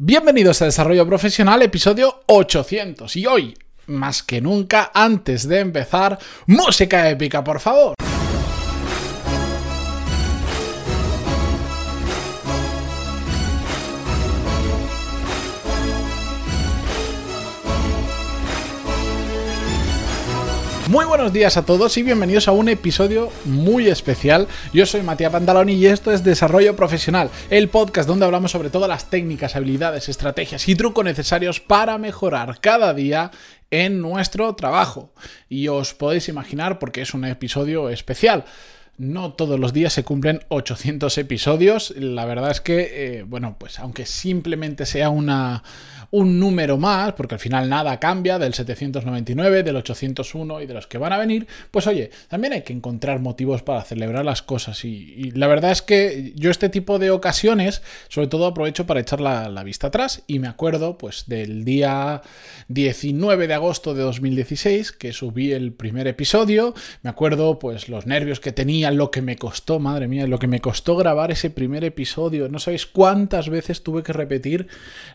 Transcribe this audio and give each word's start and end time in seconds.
Bienvenidos 0.00 0.62
a 0.62 0.66
Desarrollo 0.66 1.04
Profesional, 1.08 1.60
episodio 1.60 2.20
800. 2.26 3.16
Y 3.16 3.26
hoy, 3.26 3.58
más 3.88 4.22
que 4.22 4.40
nunca, 4.40 4.92
antes 4.94 5.48
de 5.48 5.58
empezar, 5.58 6.20
música 6.46 7.10
épica, 7.10 7.42
por 7.42 7.58
favor. 7.58 7.94
Muy 20.88 21.04
buenos 21.04 21.34
días 21.34 21.58
a 21.58 21.66
todos 21.66 21.98
y 21.98 22.02
bienvenidos 22.02 22.48
a 22.48 22.52
un 22.52 22.70
episodio 22.70 23.30
muy 23.44 23.88
especial. 23.88 24.48
Yo 24.72 24.86
soy 24.86 25.02
Matías 25.02 25.30
Pantaloni 25.30 25.74
y 25.74 25.84
esto 25.84 26.12
es 26.12 26.24
Desarrollo 26.24 26.76
Profesional, 26.76 27.28
el 27.50 27.68
podcast 27.68 28.08
donde 28.08 28.24
hablamos 28.24 28.52
sobre 28.52 28.70
todas 28.70 28.88
las 28.88 29.10
técnicas, 29.10 29.54
habilidades, 29.54 30.08
estrategias 30.08 30.66
y 30.66 30.74
trucos 30.74 31.04
necesarios 31.04 31.60
para 31.60 31.98
mejorar 31.98 32.58
cada 32.62 32.94
día 32.94 33.32
en 33.70 34.00
nuestro 34.00 34.54
trabajo. 34.54 35.12
Y 35.50 35.68
os 35.68 35.92
podéis 35.92 36.30
imaginar 36.30 36.78
porque 36.78 37.02
es 37.02 37.12
un 37.12 37.26
episodio 37.26 37.90
especial. 37.90 38.46
No 38.98 39.32
todos 39.32 39.60
los 39.60 39.72
días 39.72 39.92
se 39.92 40.02
cumplen 40.02 40.40
800 40.48 41.18
episodios. 41.18 41.94
La 41.96 42.24
verdad 42.24 42.50
es 42.50 42.60
que, 42.60 43.18
eh, 43.18 43.22
bueno, 43.22 43.54
pues 43.56 43.78
aunque 43.78 44.04
simplemente 44.06 44.86
sea 44.86 45.08
un 45.08 46.40
número 46.40 46.78
más, 46.78 47.12
porque 47.12 47.36
al 47.36 47.40
final 47.40 47.68
nada 47.68 48.00
cambia 48.00 48.40
del 48.40 48.54
799, 48.54 49.62
del 49.62 49.76
801 49.76 50.62
y 50.62 50.66
de 50.66 50.74
los 50.74 50.88
que 50.88 50.98
van 50.98 51.12
a 51.12 51.18
venir, 51.18 51.46
pues 51.70 51.86
oye, 51.86 52.10
también 52.26 52.54
hay 52.54 52.62
que 52.62 52.72
encontrar 52.72 53.20
motivos 53.20 53.62
para 53.62 53.84
celebrar 53.84 54.24
las 54.24 54.42
cosas. 54.42 54.84
Y, 54.84 55.30
la 55.30 55.46
verdad 55.46 55.70
es 55.70 55.80
que 55.80 56.32
yo 56.34 56.50
este 56.50 56.68
tipo 56.68 56.98
de 56.98 57.12
ocasiones, 57.12 57.82
sobre 58.08 58.26
todo 58.26 58.46
aprovecho 58.46 58.84
para 58.84 58.98
echar 58.98 59.20
la, 59.20 59.48
la 59.48 59.62
vista 59.62 59.86
atrás 59.86 60.24
y 60.26 60.40
me 60.40 60.48
acuerdo 60.48 60.98
pues 60.98 61.26
del 61.28 61.64
día 61.64 62.22
19 62.66 63.46
de 63.46 63.54
agosto 63.54 63.94
de 63.94 64.02
2016 64.02 64.90
que 64.90 65.12
subí 65.12 65.52
el 65.52 65.72
primer 65.72 66.08
episodio, 66.08 66.74
me 67.02 67.10
acuerdo 67.10 67.60
pues 67.60 67.88
los 67.88 68.04
nervios 68.06 68.40
que 68.40 68.50
tenía, 68.50 68.87
lo 68.90 69.10
que 69.10 69.22
me 69.22 69.36
costó, 69.36 69.78
madre 69.78 70.08
mía, 70.08 70.26
lo 70.26 70.38
que 70.38 70.46
me 70.46 70.60
costó 70.60 70.96
grabar 70.96 71.30
ese 71.30 71.50
primer 71.50 71.84
episodio, 71.84 72.48
no 72.48 72.58
sabéis 72.58 72.86
cuántas 72.86 73.48
veces 73.48 73.82
tuve 73.82 74.02
que 74.02 74.12
repetir 74.12 74.68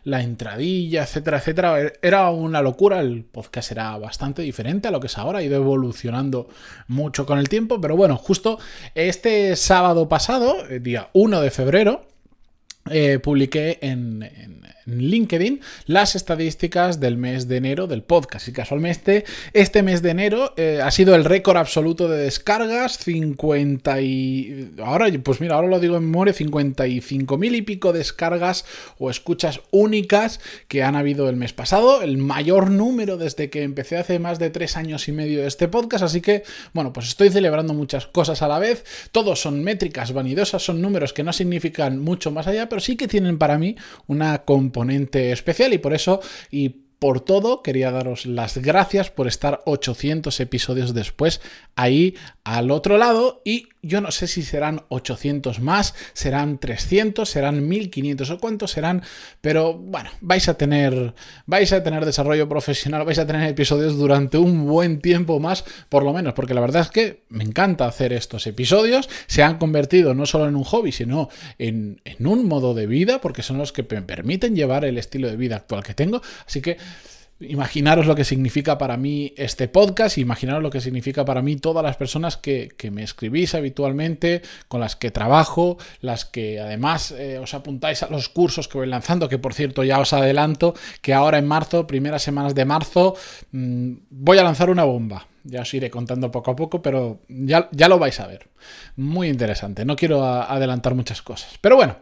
la 0.04 0.22
entradilla, 0.22 1.04
etcétera, 1.04 1.38
etcétera. 1.38 1.94
Era 2.02 2.30
una 2.30 2.62
locura, 2.62 3.00
el 3.00 3.24
podcast 3.24 3.72
era 3.72 3.98
bastante 3.98 4.42
diferente 4.42 4.88
a 4.88 4.92
lo 4.92 5.00
que 5.00 5.08
es 5.08 5.18
ahora, 5.18 5.40
ha 5.40 5.44
ido 5.44 5.56
evolucionando 5.56 6.48
mucho 6.88 7.26
con 7.26 7.40
el 7.40 7.50
tiempo, 7.50 7.82
pero 7.82 7.96
bueno, 7.96 8.18
justo 8.18 8.60
este 8.96 9.56
sábado 9.56 10.10
pasado, 10.10 10.56
día 10.80 11.10
1 11.14 11.42
de 11.42 11.52
febrero, 11.52 12.12
eh, 12.89 13.20
publiqué 13.20 13.80
en, 13.81 14.30
LinkedIn 14.86 15.62
las 15.86 16.16
estadísticas 16.16 17.00
del 17.00 17.17
mes 17.17 17.48
de 17.48 17.58
enero 17.58 17.88
del 17.88 18.03
podcast. 18.03 18.48
Y 18.48 18.52
casualmente, 18.52 19.23
este 19.53 19.84
mes 19.84 20.02
de 20.02 20.09
enero 20.09 20.53
eh, 20.58 20.81
ha 20.84 20.92
sido 20.92 21.16
el 21.16 21.23
récord 21.23 21.58
absoluto 21.58 22.09
de 22.09 22.23
descargas, 22.23 22.98
50 22.98 24.02
y... 24.02 24.73
Ahora, 24.84 25.08
pues 25.23 25.39
mira, 25.39 25.56
ahora 25.56 25.70
lo 25.70 25.80
digo 25.80 25.95
en 25.95 26.04
memoria, 26.06 26.34
55 26.34 27.38
mil 27.38 27.56
y 27.56 27.61
pico 27.61 27.94
descargas 27.94 28.66
o 28.98 29.09
escuchas 29.09 29.61
únicas 29.72 30.42
que 30.67 30.84
han 30.84 30.95
habido 30.95 31.30
el 31.30 31.38
mes 31.38 31.54
pasado, 31.54 32.02
el 32.02 32.17
mayor 32.17 32.70
número 32.70 33.17
desde 33.17 33.50
que 33.50 33.64
empecé 33.64 33.98
hace 33.98 34.20
más 34.20 34.39
de 34.39 34.50
tres 34.50 34.76
años 34.76 35.08
y 35.08 35.14
medio 35.14 35.48
este 35.48 35.67
podcast. 35.67 36.04
Así 36.04 36.20
que, 36.20 36.44
bueno, 36.73 36.92
pues 36.92 37.08
estoy 37.08 37.30
celebrando 37.30 37.73
muchas 37.73 38.08
cosas 38.08 38.42
a 38.42 38.48
la 38.48 38.59
vez. 38.59 38.84
Todos 39.11 39.39
son 39.39 39.64
métricas 39.64 40.11
vanidosas, 40.11 40.61
son 40.61 40.81
números 40.81 41.14
que 41.14 41.23
no 41.23 41.31
significan 41.31 42.00
mucho 42.00 42.31
más 42.31 42.48
allá, 42.48 42.67
pero 42.74 42.82
sí 42.82 42.96
que 42.96 43.08
tienen 43.08 43.38
para 43.38 43.60
mí 43.60 43.76
una 44.08 44.46
componente 44.46 45.32
especial 45.32 45.74
y 45.74 45.78
por 45.78 45.94
eso 45.94 46.22
y 46.50 46.70
por 46.98 47.22
todo, 47.22 47.62
quería 47.62 47.92
daros 47.92 48.26
las 48.26 48.58
gracias 48.58 49.12
por 49.12 49.28
estar 49.28 49.62
800 49.66 50.40
episodios 50.40 50.96
después 50.96 51.40
ahí 51.76 52.16
al 52.44 52.72
otro 52.72 52.98
lado 52.98 53.44
y 53.45 53.67
yo 53.83 54.02
no 54.02 54.11
sé 54.11 54.27
si 54.27 54.42
serán 54.42 54.82
800 54.88 55.60
más, 55.60 55.94
serán 56.14 56.58
300, 56.58 57.30
serán 57.30 57.67
1500 57.67 58.30
o 58.32 58.38
cuántos 58.39 58.71
serán, 58.71 59.04
pero 59.42 59.73
bueno, 59.73 60.10
vais 60.21 60.48
a 60.48 60.55
tener 60.55 61.14
vais 61.45 61.71
a 61.73 61.83
tener 61.83 62.05
desarrollo 62.05 62.48
profesional, 62.48 63.04
vais 63.04 63.20
a 63.20 63.27
tener 63.27 63.48
episodios 63.48 63.98
durante 63.98 64.38
un 64.38 64.66
buen 64.66 65.02
tiempo 65.02 65.39
más, 65.39 65.66
por 65.89 66.04
lo 66.04 66.14
menos, 66.14 66.33
porque 66.33 66.54
la 66.54 66.61
verdad 66.61 66.83
es 66.83 66.89
que 66.89 67.23
me 67.27 67.44
encanta 67.44 67.86
hacer 67.86 68.14
estos 68.14 68.48
episodios, 68.48 69.10
se 69.27 69.44
han 69.44 69.58
convertido 69.58 70.14
no 70.14 70.26
solo 70.26 70.48
en 70.48 70.55
un 70.55 70.64
hobby, 70.64 70.94
sino 70.94 71.30
en, 71.58 72.02
en 72.05 72.26
un 72.26 72.48
modo 72.48 72.73
de 72.73 72.88
vida, 72.88 73.20
porque 73.20 73.44
son 73.44 73.58
los 73.58 73.73
que 73.73 73.83
me 73.83 74.02
permiten 74.02 74.55
llevar 74.55 74.86
el 74.86 74.98
estilo 74.98 75.27
de 75.27 75.36
vida 75.36 75.58
actual 75.58 75.83
que 75.83 75.94
tengo, 75.94 76.21
así 76.48 76.61
que 76.61 76.77
Imaginaros 77.39 78.05
lo 78.05 78.16
que 78.16 78.23
significa 78.23 78.77
para 78.77 78.95
mí 78.95 79.33
este 79.38 79.67
podcast, 79.67 80.17
imaginaros 80.17 80.61
lo 80.64 80.70
que 80.70 80.82
significa 80.82 81.26
para 81.26 81.42
mí 81.42 81.55
todas 81.55 81.83
las 81.83 81.98
personas 81.98 82.38
que, 82.38 82.73
me 82.92 83.04
escribís 83.04 83.55
habitualmente, 83.55 84.42
con 84.67 84.80
las 84.80 84.95
que 84.95 85.11
trabajo, 85.11 85.77
las 85.99 86.26
que 86.26 86.60
además 86.60 87.11
eh, 87.11 87.39
os 87.39 87.54
apuntáis 87.54 88.04
a 88.04 88.10
los 88.10 88.30
cursos 88.30 88.67
que 88.67 88.77
voy 88.77 88.88
lanzando, 88.88 89.27
que 89.27 89.39
por 89.39 89.54
cierto 89.54 89.83
ya 89.83 89.99
os 89.99 90.14
adelanto 90.14 90.73
que 91.02 91.14
ahora 91.14 91.38
en 91.38 91.48
marzo, 91.48 91.88
primeras 91.88 92.21
semanas 92.21 92.55
de 92.55 92.66
marzo, 92.66 93.16
mm, 93.52 93.94
voy 94.10 94.38
a 94.38 94.44
lanzar 94.44 94.70
una 94.70 94.83
bomba. 94.83 95.27
Ya 95.44 95.61
os 95.61 95.73
iré 95.73 95.89
contando 95.89 96.32
poco 96.32 96.52
a 96.52 96.55
poco, 96.55 96.82
pero 96.82 97.20
ya, 97.27 97.67
ya 97.71 97.89
lo 97.89 98.00
vais 98.00 98.17
a 98.21 98.27
ver. 98.27 98.48
Muy 98.95 99.27
interesante, 99.27 99.83
no 99.83 99.98
quiero 99.98 100.23
adelantar 100.23 100.95
muchas 100.95 101.21
cosas. 101.21 101.58
Pero 101.60 101.76
bueno, 101.76 101.98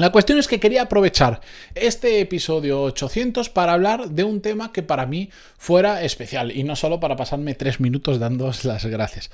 la 0.00 0.12
cuestión 0.12 0.38
es 0.38 0.48
que 0.48 0.60
quería 0.60 0.82
aprovechar 0.82 1.40
este 1.74 2.20
episodio 2.20 2.82
800 2.82 3.50
para 3.50 3.74
hablar 3.74 4.10
de 4.10 4.24
un 4.24 4.40
tema 4.40 4.72
que 4.72 4.82
para 4.82 5.06
mí 5.06 5.30
fuera 5.58 6.02
especial 6.02 6.56
y 6.56 6.64
no 6.64 6.76
solo 6.76 7.00
para 7.00 7.16
pasarme 7.16 7.54
tres 7.54 7.80
minutos 7.80 8.18
dándoos 8.18 8.64
las 8.64 8.86
gracias. 8.86 9.30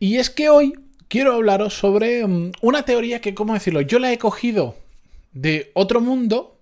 Y 0.00 0.16
es 0.16 0.30
que 0.30 0.48
hoy 0.48 0.72
quiero 1.08 1.34
hablaros 1.34 1.74
sobre 1.74 2.26
mm, 2.26 2.52
una 2.60 2.82
teoría 2.84 3.20
que, 3.20 3.34
¿cómo 3.34 3.54
decirlo? 3.54 3.80
Yo 3.80 3.98
la 3.98 4.12
he 4.12 4.18
cogido 4.18 4.76
de 5.32 5.70
otro 5.74 6.00
mundo 6.00 6.58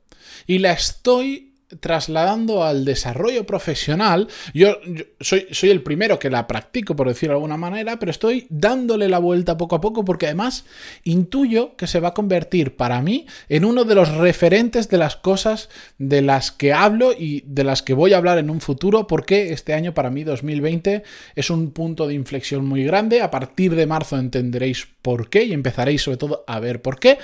y 0.47 0.59
la 0.59 0.73
estoy 0.73 1.46
trasladando 1.81 2.65
al 2.65 2.85
desarrollo 2.85 3.45
profesional, 3.45 4.29
yo, 4.55 4.79
soy, 5.21 5.47
el 5.63 5.83
primero 5.83 6.19
que 6.19 6.31
la 6.31 6.47
practico, 6.47 6.95
por 6.95 7.09
decirlo 7.09 7.35
de 7.35 7.39
alguna 7.39 7.57
manera, 7.57 7.99
pero 7.99 8.11
estoy 8.11 8.47
dándole 8.51 9.09
la 9.09 9.19
vuelta 9.19 9.57
poco 9.57 9.77
a 9.77 9.81
poco 9.81 10.05
porque 10.05 10.27
además 10.27 10.65
intuyo 11.05 11.77
que 11.77 11.87
se 11.87 12.01
va 12.01 12.09
a 12.09 12.15
convertir 12.15 12.77
para 12.77 13.03
mí 13.03 13.27
en 13.49 13.65
uno 13.65 13.85
de 13.85 13.95
los 13.95 14.15
referentes 14.17 14.89
de 14.89 14.99
las 14.99 15.17
cosas 15.17 15.69
de 15.99 16.23
las 16.23 16.53
que 16.53 16.73
hablo 16.73 17.13
y 17.13 17.43
de 17.47 17.65
las 17.65 17.83
que 17.83 17.95
voy 17.95 18.13
a 18.13 18.19
hablar 18.19 18.39
en 18.39 18.51
un 18.51 18.61
futuro, 18.61 19.07
porque 19.07 19.53
este 19.53 19.75
año 19.75 19.95
para 19.95 20.11
mí 20.11 20.25
2020 20.25 21.03
es 21.35 21.51
un 21.51 21.73
punto 21.73 22.07
de 22.07 22.15
inflexión 22.15 22.65
muy 22.67 22.85
grande. 22.85 23.23
A 23.23 23.31
partir 23.31 23.75
de 23.75 23.87
marzo 23.87 24.17
entenderéis 24.17 24.87
por 25.03 25.29
qué 25.29 25.45
y 25.45 25.53
empezaréis 25.53 26.03
sobre 26.03 26.17
todo 26.19 26.45
a 26.47 26.61
ver 26.61 26.81
por 26.83 26.99
qué. 27.01 27.19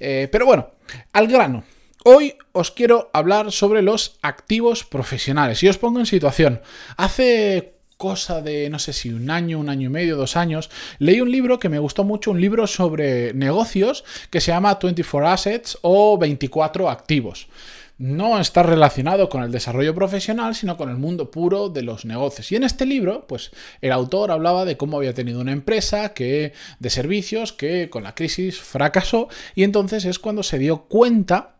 Eh, 0.00 0.28
pero 0.30 0.46
bueno, 0.46 0.70
al 1.12 1.28
grano. 1.28 1.64
Hoy 2.06 2.36
os 2.52 2.70
quiero 2.70 3.08
hablar 3.14 3.50
sobre 3.50 3.80
los 3.80 4.18
activos 4.20 4.84
profesionales 4.84 5.62
y 5.62 5.68
os 5.68 5.78
pongo 5.78 6.00
en 6.00 6.04
situación. 6.04 6.60
Hace 6.98 7.76
cosa 7.96 8.42
de, 8.42 8.68
no 8.68 8.78
sé 8.78 8.92
si 8.92 9.08
un 9.08 9.30
año, 9.30 9.58
un 9.58 9.70
año 9.70 9.86
y 9.86 9.90
medio, 9.90 10.18
dos 10.18 10.36
años, 10.36 10.68
leí 10.98 11.22
un 11.22 11.30
libro 11.30 11.58
que 11.58 11.70
me 11.70 11.78
gustó 11.78 12.04
mucho, 12.04 12.30
un 12.30 12.42
libro 12.42 12.66
sobre 12.66 13.32
negocios 13.32 14.04
que 14.28 14.42
se 14.42 14.52
llama 14.52 14.78
24 14.82 15.28
Assets 15.30 15.78
o 15.80 16.18
24 16.18 16.90
activos. 16.90 17.48
No 17.96 18.38
está 18.38 18.62
relacionado 18.62 19.30
con 19.30 19.42
el 19.42 19.50
desarrollo 19.50 19.94
profesional, 19.94 20.54
sino 20.54 20.76
con 20.76 20.90
el 20.90 20.98
mundo 20.98 21.30
puro 21.30 21.70
de 21.70 21.84
los 21.84 22.04
negocios. 22.04 22.52
Y 22.52 22.56
en 22.56 22.64
este 22.64 22.84
libro, 22.84 23.26
pues 23.26 23.50
el 23.80 23.92
autor 23.92 24.30
hablaba 24.30 24.66
de 24.66 24.76
cómo 24.76 24.98
había 24.98 25.14
tenido 25.14 25.40
una 25.40 25.52
empresa 25.52 26.12
que 26.12 26.52
de 26.80 26.90
servicios 26.90 27.54
que 27.54 27.88
con 27.88 28.02
la 28.02 28.14
crisis 28.14 28.60
fracasó 28.60 29.28
y 29.54 29.62
entonces 29.62 30.04
es 30.04 30.18
cuando 30.18 30.42
se 30.42 30.58
dio 30.58 30.82
cuenta 30.82 31.53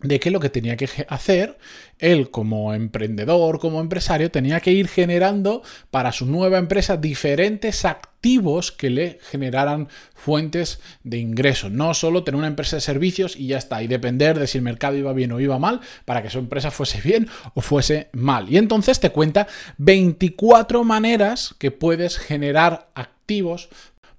de 0.00 0.20
que 0.20 0.30
lo 0.30 0.38
que 0.38 0.48
tenía 0.48 0.76
que 0.76 0.88
hacer, 1.08 1.58
él 1.98 2.30
como 2.30 2.72
emprendedor, 2.72 3.58
como 3.58 3.80
empresario, 3.80 4.30
tenía 4.30 4.60
que 4.60 4.70
ir 4.70 4.86
generando 4.86 5.62
para 5.90 6.12
su 6.12 6.24
nueva 6.24 6.58
empresa 6.58 6.96
diferentes 6.96 7.84
activos 7.84 8.70
que 8.70 8.90
le 8.90 9.18
generaran 9.30 9.88
fuentes 10.14 10.80
de 11.02 11.18
ingreso. 11.18 11.68
No 11.68 11.94
solo 11.94 12.22
tener 12.22 12.38
una 12.38 12.46
empresa 12.46 12.76
de 12.76 12.80
servicios 12.80 13.34
y 13.34 13.48
ya 13.48 13.58
está, 13.58 13.82
y 13.82 13.88
depender 13.88 14.38
de 14.38 14.46
si 14.46 14.58
el 14.58 14.64
mercado 14.64 14.96
iba 14.96 15.12
bien 15.12 15.32
o 15.32 15.40
iba 15.40 15.58
mal 15.58 15.80
para 16.04 16.22
que 16.22 16.30
su 16.30 16.38
empresa 16.38 16.70
fuese 16.70 17.00
bien 17.04 17.28
o 17.54 17.60
fuese 17.60 18.08
mal. 18.12 18.48
Y 18.48 18.56
entonces 18.56 19.00
te 19.00 19.10
cuenta 19.10 19.48
24 19.78 20.84
maneras 20.84 21.56
que 21.58 21.72
puedes 21.72 22.18
generar 22.18 22.88
activos 22.94 23.68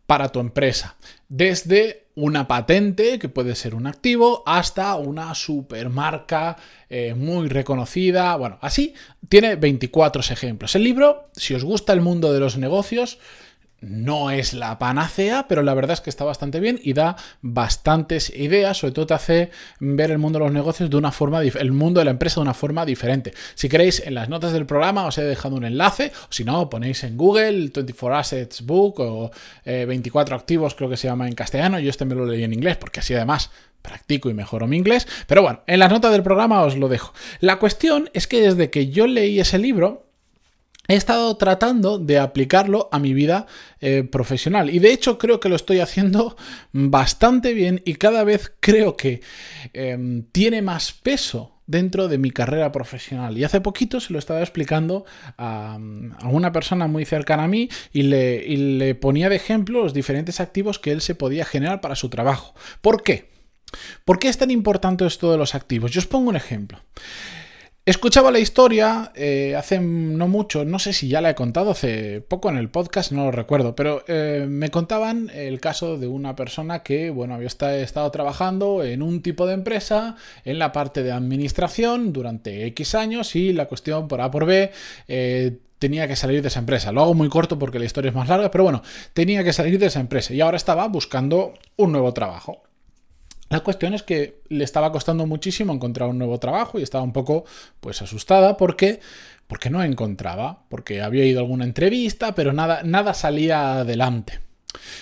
para 0.06 0.30
tu 0.30 0.39
empresa. 0.39 0.98
Desde 1.30 2.08
una 2.19 2.48
patente, 2.48 3.18
que 3.19 3.30
puede 3.30 3.56
ser 3.56 3.75
un 3.75 3.88
activo, 3.88 4.44
hasta 4.45 4.95
una 4.95 5.33
supermarca 5.36 6.57
eh, 6.89 7.13
muy 7.16 7.48
reconocida. 7.48 8.36
Bueno, 8.36 8.57
así 8.62 8.94
tiene 9.27 9.56
24 9.56 10.21
ejemplos. 10.21 10.75
El 10.75 10.83
libro, 10.83 11.30
si 11.33 11.54
os 11.54 11.63
gusta 11.63 11.94
el 11.94 12.01
mundo 12.01 12.33
de 12.33 12.39
los 12.39 12.57
negocios, 12.57 13.19
no 13.81 14.31
es 14.31 14.53
la 14.53 14.77
panacea, 14.79 15.45
pero 15.47 15.63
la 15.63 15.73
verdad 15.73 15.93
es 15.93 16.01
que 16.01 16.09
está 16.09 16.25
bastante 16.25 16.59
bien 16.59 16.79
y 16.83 16.93
da 16.93 17.15
bastantes 17.41 18.29
ideas, 18.35 18.77
sobre 18.77 18.93
todo 18.93 19.07
te 19.07 19.13
hace 19.13 19.51
ver 19.79 20.11
el 20.11 20.17
mundo 20.17 20.39
de 20.39 20.45
los 20.45 20.53
negocios 20.53 20.89
de 20.89 20.97
una 20.97 21.11
forma, 21.11 21.41
el 21.41 21.71
mundo 21.71 21.99
de 21.99 22.05
la 22.05 22.11
empresa 22.11 22.35
de 22.35 22.41
una 22.41 22.53
forma 22.53 22.85
diferente. 22.85 23.33
Si 23.55 23.69
queréis, 23.69 24.05
en 24.05 24.15
las 24.15 24.29
notas 24.29 24.53
del 24.53 24.65
programa 24.65 25.05
os 25.05 25.17
he 25.17 25.23
dejado 25.23 25.55
un 25.55 25.65
enlace, 25.65 26.11
o 26.23 26.31
si 26.31 26.43
no, 26.43 26.69
ponéis 26.69 27.03
en 27.03 27.17
Google 27.17 27.71
24 27.73 28.15
Assets 28.15 28.61
Book 28.65 28.99
o 28.99 29.31
24 29.65 30.35
eh, 30.35 30.39
activos, 30.39 30.75
creo 30.75 30.89
que 30.89 30.97
se 30.97 31.07
llama 31.07 31.27
en 31.27 31.35
castellano, 31.35 31.79
yo 31.79 31.89
este 31.89 32.05
me 32.05 32.15
lo 32.15 32.25
leí 32.25 32.43
en 32.43 32.53
inglés, 32.53 32.77
porque 32.77 32.99
así 32.99 33.13
además 33.13 33.51
practico 33.81 34.29
y 34.29 34.33
mejoro 34.33 34.67
mi 34.67 34.77
inglés, 34.77 35.07
pero 35.27 35.41
bueno, 35.41 35.61
en 35.65 35.79
las 35.79 35.89
notas 35.89 36.11
del 36.11 36.23
programa 36.23 36.63
os 36.63 36.77
lo 36.77 36.89
dejo. 36.89 37.13
La 37.39 37.59
cuestión 37.59 38.09
es 38.13 38.27
que 38.27 38.41
desde 38.41 38.69
que 38.69 38.89
yo 38.89 39.07
leí 39.07 39.39
ese 39.39 39.57
libro, 39.57 40.08
he 40.89 40.95
estado 40.95 41.38
tratando 41.38 42.00
de 42.00 42.18
aplicarlo 42.18 42.89
a 42.91 43.00
mi 43.00 43.13
vida 43.13 43.45
eh, 43.80 44.03
profesional. 44.03 44.69
Y 44.71 44.80
de 44.80 44.91
hecho 44.91 45.18
creo 45.18 45.39
que 45.39 45.47
lo 45.47 45.56
estoy 45.56 45.80
haciendo 45.80 46.36
bastante 46.74 47.53
bien 47.53 47.81
y 47.86 47.94
cada 47.95 48.25
vez 48.25 48.51
creo 48.59 48.97
que 48.97 49.21
em, 49.71 50.24
tiene 50.31 50.62
más 50.62 50.91
peso 50.91 51.56
dentro 51.68 52.07
de 52.07 52.18
mi 52.18 52.31
carrera 52.31 52.71
profesional. 52.71 53.38
Y 53.38 53.44
hace 53.44 53.62
poquito 53.62 54.00
se 54.00 54.12
lo 54.12 54.18
estaba 54.18 54.41
explicando 54.41 55.06
a, 55.38 55.77
una 56.24 56.51
persona 56.51 56.88
muy 56.88 57.06
cercana 57.06 57.44
a 57.44 57.47
mí 57.47 57.69
y 57.94 58.01
le, 58.01 58.44
y 58.44 58.57
le 58.57 58.95
ponía 58.95 59.30
de 59.30 59.36
ejemplo 59.36 59.83
los 59.83 59.94
diferentes 59.94 60.39
activos 60.39 60.80
que 60.80 60.91
él 60.91 61.01
se 61.01 61.13
podía 61.13 61.45
generar 61.45 61.81
para 61.81 61.95
su 61.95 62.09
trabajo. 62.09 62.56
¿Por 62.81 63.03
qué? 63.03 63.30
¿Por 64.03 64.18
qué 64.18 64.30
es 64.30 64.39
tan 64.39 64.50
importante 64.50 65.06
esto 65.06 65.31
de 65.31 65.38
los 65.38 65.53
activos? 65.53 65.91
Yo 65.91 66.00
os 66.00 66.07
pongo 66.07 66.30
un 66.30 66.36
ejemplo. 66.36 66.80
Escuchaba 67.89 68.30
la 68.30 68.38
historia 68.38 69.12
eh, 69.15 69.56
hace 69.57 69.80
no 69.80 70.27
mucho, 70.27 70.63
no 70.63 70.77
sé 70.77 70.94
si 70.94 71.07
ya 71.07 71.21
la 71.21 71.31
he 71.31 71.33
contado, 71.33 71.71
hace 71.71 72.21
poco 72.21 72.47
en 72.50 72.57
el 72.57 72.69
podcast, 72.69 73.12
no 73.12 73.25
lo 73.25 73.31
recuerdo, 73.31 73.75
pero 73.75 74.03
eh, 74.07 74.45
me 74.47 74.69
contaban 74.69 75.31
el 75.33 75.59
caso 75.59 75.97
de 75.97 76.06
una 76.06 76.36
persona 76.36 76.83
que, 76.83 77.09
bueno, 77.09 77.33
había 77.33 77.47
estado 77.47 78.12
trabajando 78.12 78.83
en 78.83 79.01
un 79.01 79.24
tipo 79.24 79.47
de 79.47 79.56
empresa, 79.56 80.18
en 80.45 80.59
la 80.59 80.71
parte 80.71 81.01
de 81.01 81.12
administración 81.12 82.13
durante 82.13 82.68
X 82.68 82.94
años 82.94 83.36
y 83.36 83.53
la 83.53 83.65
cuestión 83.65 84.07
por 84.07 84.21
A 84.21 84.30
por 84.30 84.45
B 84.45 84.71
eh, 85.07 85.57
tenía 85.80 86.07
que 86.07 86.15
salir 86.15 86.44
de 86.44 86.50
esa 86.50 86.59
empresa. 86.59 86.91
Lo 86.91 87.01
hago 87.01 87.15
muy 87.15 87.30
corto 87.30 87.57
porque 87.57 87.80
la 87.80 87.86
historia 87.86 88.09
es 88.09 88.15
más 88.15 88.30
larga, 88.30 88.51
pero 88.51 88.65
bueno, 88.65 88.83
tenía 89.15 89.44
que 89.44 89.51
salir 89.51 89.80
de 89.80 89.88
esa 89.88 90.00
empresa 90.00 90.31
y 90.31 90.41
ahora 90.41 90.57
estaba 90.57 90.88
buscando 90.89 91.56
un 91.75 91.91
nuevo 91.91 92.13
trabajo. 92.13 92.69
La 93.50 93.62
cuestión 93.62 93.94
es 93.94 94.04
que 94.04 94.42
le 94.48 94.63
estaba 94.63 94.92
costando 94.92 95.25
muchísimo 95.25 95.74
encontrar 95.74 96.10
un 96.10 96.19
nuevo 96.19 96.40
trabajo 96.40 96.80
y 96.80 96.84
estaba 96.84 97.04
un 97.04 97.13
poco 97.13 97.46
pues 97.80 98.01
asustada 98.01 98.57
porque 98.57 99.00
porque 99.48 99.72
no 99.72 99.84
encontraba, 99.84 100.66
porque 100.69 101.01
había 101.01 101.25
ido 101.25 101.40
a 101.40 101.42
alguna 101.42 101.66
entrevista, 101.66 102.36
pero 102.36 102.54
nada 102.54 102.84
nada 102.84 103.16
salía 103.16 103.80
adelante. 103.80 104.40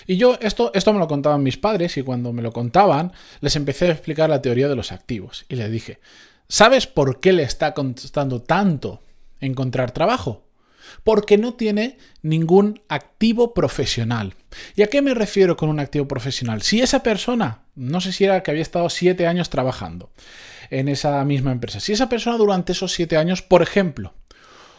Y 0.06 0.16
yo 0.16 0.38
esto 0.42 0.72
esto 0.74 0.94
me 0.94 1.00
lo 1.00 1.10
contaban 1.10 1.44
mis 1.44 1.58
padres 1.58 1.98
y 1.98 2.04
cuando 2.04 2.32
me 2.32 2.42
lo 2.42 2.54
contaban 2.54 3.12
les 3.42 3.58
empecé 3.58 3.88
a 3.88 3.92
explicar 3.92 4.30
la 4.30 4.42
teoría 4.42 4.70
de 4.70 4.76
los 4.78 4.94
activos 4.94 5.46
y 5.50 5.56
les 5.58 5.70
dije, 5.70 6.00
¿sabes 6.48 6.88
por 6.88 7.20
qué 7.20 7.34
le 7.34 7.44
está 7.44 7.74
costando 7.74 8.42
tanto 8.42 9.04
encontrar 9.42 9.92
trabajo? 9.92 10.47
Porque 11.04 11.38
no 11.38 11.54
tiene 11.54 11.98
ningún 12.22 12.82
activo 12.90 13.54
profesional. 13.54 14.36
¿Y 14.76 14.82
a 14.82 14.88
qué 14.88 15.02
me 15.02 15.14
refiero 15.14 15.58
con 15.58 15.70
un 15.70 15.80
activo 15.80 16.08
profesional? 16.08 16.62
Si 16.62 16.82
esa 16.82 17.04
persona, 17.04 17.64
no 17.76 18.02
sé 18.02 18.12
si 18.12 18.26
era 18.26 18.44
que 18.44 18.52
había 18.52 18.64
estado 18.64 18.90
siete 18.90 19.28
años 19.28 19.50
trabajando 19.50 20.12
en 20.70 20.90
esa 20.90 21.24
misma 21.26 21.52
empresa, 21.52 21.80
si 21.80 21.94
esa 21.94 22.10
persona 22.10 22.38
durante 22.38 22.74
esos 22.74 22.92
siete 22.92 23.18
años, 23.18 23.42
por 23.42 23.62
ejemplo, 23.62 24.14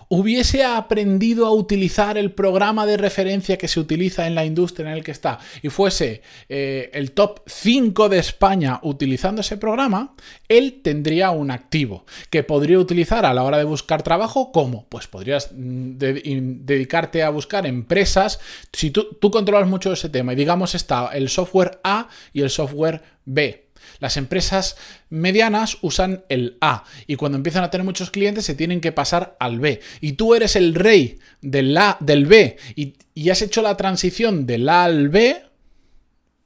hubiese 0.09 0.65
aprendido 0.65 1.47
a 1.47 1.53
utilizar 1.53 2.17
el 2.19 2.33
programa 2.33 2.87
de 2.87 2.97
referencia 2.97 3.59
que 3.59 3.69
se 3.69 3.81
utiliza 3.81 4.27
en 4.27 4.35
la 4.35 4.45
industria 4.45 4.91
en 4.91 4.97
el 4.97 5.05
que 5.05 5.11
está 5.11 5.39
y 5.63 5.69
fuese 5.69 6.23
eh, 6.49 6.91
el 6.95 7.13
top 7.13 7.41
5 7.47 8.09
de 8.09 8.19
España 8.19 8.81
utilizando 8.83 9.43
ese 9.43 9.57
programa, 9.57 10.15
él 10.49 10.81
tendría 10.83 11.31
un 11.31 11.51
activo 11.51 12.07
que 12.31 12.43
podría 12.43 12.79
utilizar 12.79 13.27
a 13.27 13.35
la 13.35 13.43
hora 13.43 13.59
de 13.59 13.65
buscar 13.65 14.03
trabajo. 14.03 14.53
¿Cómo? 14.53 14.87
Pues 14.89 15.07
podrías 15.07 15.51
mm, 15.53 15.97
dedicarte 15.99 17.23
a 17.23 17.31
buscar 17.31 17.67
empresas. 17.67 18.41
Si 18.73 18.91
tú, 18.91 19.17
tú 19.21 19.31
controlas 19.31 19.69
mucho 19.69 19.93
ese 19.93 20.09
tema 20.09 20.33
y 20.33 20.37
digamos 20.37 20.75
está 20.75 21.11
el 21.13 21.29
software 21.29 21.81
A 21.85 22.09
y 22.33 22.43
el 22.43 22.51
software 22.51 23.03
B 23.25 23.68
las 23.99 24.17
empresas 24.17 24.77
medianas 25.11 25.79
usan 25.83 26.25
el 26.29 26.57
A 26.61 26.85
y 27.07 27.17
cuando 27.17 27.37
empiezan 27.37 27.65
a 27.65 27.71
tener 27.71 27.85
muchos 27.85 28.11
clientes 28.11 28.45
se 28.45 28.55
tienen 28.55 28.81
que 28.81 28.93
pasar 28.93 29.37
al 29.41 29.61
B. 29.61 29.81
Y 30.01 30.13
tú 30.13 30.35
eres 30.35 30.57
el 30.57 30.75
rey 30.75 31.19
del 31.41 31.77
A, 31.77 31.97
del 32.01 32.27
B 32.27 32.57
y, 32.75 32.95
y 33.15 33.31
has 33.31 33.43
hecho 33.43 33.63
la 33.63 33.77
transición 33.77 34.47
del 34.47 34.69
A 34.69 34.85
al 34.85 35.09
B, 35.09 35.48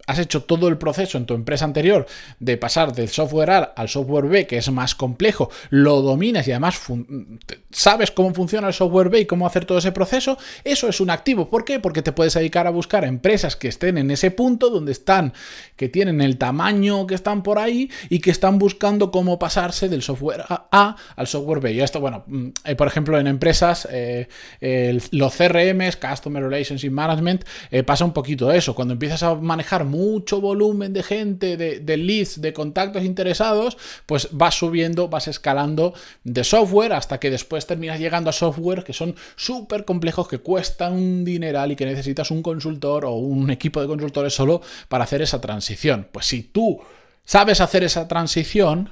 has 0.06 0.18
hecho 0.18 0.42
todo 0.42 0.68
el 0.68 0.78
proceso 0.78 1.18
en 1.18 1.26
tu 1.26 1.34
empresa 1.34 1.64
anterior 1.64 2.06
de 2.40 2.56
pasar 2.56 2.92
del 2.92 3.08
software 3.08 3.50
A 3.50 3.58
al 3.76 3.88
software 3.88 4.26
B, 4.26 4.46
que 4.46 4.58
es 4.58 4.70
más 4.70 4.94
complejo, 4.94 5.50
lo 5.70 6.02
dominas 6.02 6.46
y 6.48 6.52
además 6.52 6.80
sabes 7.70 8.10
cómo 8.10 8.34
funciona 8.34 8.68
el 8.68 8.74
software 8.74 9.08
B 9.08 9.20
y 9.20 9.26
cómo 9.26 9.46
hacer 9.46 9.64
todo 9.64 9.78
ese 9.78 9.92
proceso, 9.92 10.38
eso 10.64 10.88
es 10.88 11.00
un 11.00 11.10
activo. 11.10 11.48
¿Por 11.48 11.64
qué? 11.64 11.80
Porque 11.80 12.02
te 12.02 12.12
puedes 12.12 12.34
dedicar 12.34 12.66
a 12.66 12.70
buscar 12.70 13.04
empresas 13.04 13.56
que 13.56 13.68
estén 13.68 13.98
en 13.98 14.10
ese 14.10 14.30
punto 14.30 14.70
donde 14.70 14.92
están, 14.92 15.32
que 15.76 15.88
tienen 15.88 16.20
el 16.20 16.38
tamaño 16.38 17.06
que 17.06 17.14
están 17.14 17.42
por 17.42 17.58
ahí 17.58 17.90
y 18.08 18.20
que 18.20 18.30
están 18.30 18.58
buscando 18.58 19.10
cómo 19.10 19.38
pasarse 19.38 19.88
del 19.88 20.02
software 20.02 20.44
A 20.48 20.96
al 21.16 21.26
software 21.26 21.60
B. 21.60 21.72
Y 21.72 21.80
esto, 21.80 22.00
bueno, 22.00 22.24
mm, 22.26 22.48
eh, 22.64 22.74
por 22.74 22.86
ejemplo, 22.86 23.18
en 23.18 23.26
empresas, 23.26 23.88
eh, 23.90 24.28
los 25.10 25.34
CRMs, 25.34 25.96
Customer 25.96 26.42
Relationship 26.42 26.90
Management, 26.90 27.44
eh, 27.70 27.82
pasa 27.82 28.04
un 28.04 28.12
poquito 28.12 28.50
eso. 28.52 28.74
Cuando 28.74 28.92
empiezas 28.92 29.22
a 29.22 29.34
manejar 29.34 29.84
mucho 29.92 30.40
volumen 30.40 30.92
de 30.92 31.02
gente, 31.02 31.56
de, 31.56 31.96
leads, 31.96 32.40
de 32.40 32.52
contactos 32.52 33.04
interesados, 33.04 33.76
pues 34.06 34.28
vas 34.32 34.54
subiendo, 34.54 35.08
vas 35.08 35.28
escalando 35.28 35.92
de 36.24 36.42
software 36.42 36.94
hasta 36.94 37.20
que 37.20 37.30
después 37.30 37.66
terminas 37.66 38.00
llegando 38.00 38.30
a 38.30 38.32
software 38.32 38.82
que 38.84 38.94
son 38.94 39.14
súper 39.36 39.84
complejos, 39.84 40.28
que 40.28 40.38
cuestan 40.38 40.94
un 40.94 41.24
dineral 41.24 41.70
y 41.70 41.76
que 41.76 41.84
necesitas 41.84 42.30
un 42.30 42.42
consultor 42.42 43.04
o 43.04 43.12
un 43.12 43.50
equipo 43.50 43.80
de 43.80 43.86
consultores 43.86 44.34
solo 44.34 44.62
para 44.88 45.04
hacer 45.04 45.20
esa 45.20 45.40
transición. 45.40 46.08
Pues 46.10 46.26
si 46.26 46.42
tú 46.42 46.80
sabes 47.24 47.60
hacer 47.60 47.84
esa 47.84 48.08
transición, 48.08 48.90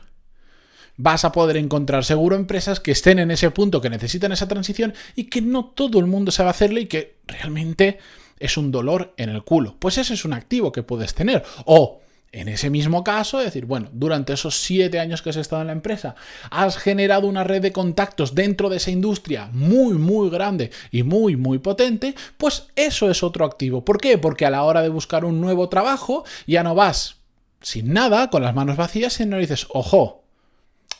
vas 0.97 1.25
a 1.25 1.33
poder 1.33 1.57
encontrar 1.57 2.05
seguro 2.05 2.37
empresas 2.37 2.79
que 2.79 2.93
estén 2.93 3.19
en 3.19 3.31
ese 3.31 3.51
punto, 3.51 3.81
que 3.81 3.89
necesitan 3.89 4.33
esa 4.33 4.49
transición 4.49 4.93
y 5.17 5.25
que 5.25 5.41
no 5.41 5.65
todo 5.65 5.99
el 5.99 6.07
mundo 6.07 6.31
sabe 6.31 6.51
hacerlo 6.51 6.79
y 6.79 6.87
que 6.87 7.17
realmente 7.27 7.99
es 8.41 8.57
un 8.57 8.73
dolor 8.73 9.15
en 9.17 9.29
el 9.29 9.45
culo. 9.45 9.77
Pues 9.79 9.99
ese 9.99 10.15
es 10.15 10.25
un 10.25 10.33
activo 10.33 10.73
que 10.73 10.83
puedes 10.83 11.15
tener. 11.15 11.45
O 11.67 12.01
en 12.33 12.49
ese 12.49 12.71
mismo 12.71 13.03
caso, 13.03 13.39
decir, 13.39 13.67
bueno, 13.67 13.89
durante 13.93 14.33
esos 14.33 14.61
siete 14.61 15.01
años 15.01 15.21
que 15.21 15.31
has 15.31 15.37
estado 15.37 15.63
en 15.63 15.67
la 15.67 15.73
empresa, 15.73 16.15
has 16.51 16.77
generado 16.77 17.27
una 17.27 17.43
red 17.43 17.61
de 17.61 17.73
contactos 17.73 18.35
dentro 18.37 18.69
de 18.69 18.77
esa 18.77 18.93
industria 18.93 19.51
muy, 19.53 19.95
muy 19.95 20.31
grande 20.31 20.71
y 20.93 21.03
muy, 21.03 21.37
muy 21.37 21.59
potente, 21.59 22.15
pues 22.37 22.69
eso 22.77 23.11
es 23.11 23.25
otro 23.25 23.45
activo. 23.45 23.85
¿Por 23.85 24.01
qué? 24.01 24.17
Porque 24.17 24.47
a 24.47 24.51
la 24.51 24.63
hora 24.63 24.83
de 24.83 24.89
buscar 24.91 25.25
un 25.25 25.41
nuevo 25.41 25.69
trabajo, 25.69 26.25
ya 26.47 26.63
no 26.63 26.75
vas 26.75 27.17
sin 27.63 27.93
nada, 27.93 28.31
con 28.31 28.43
las 28.43 28.55
manos 28.55 28.77
vacías, 28.77 29.15
sino 29.15 29.37
dices, 29.37 29.67
ojo, 29.71 30.23